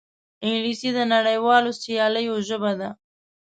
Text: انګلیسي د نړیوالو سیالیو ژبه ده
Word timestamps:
انګلیسي 0.45 0.89
د 0.93 0.99
نړیوالو 1.13 1.69
سیالیو 1.81 2.35
ژبه 2.47 2.71
ده 2.79 2.89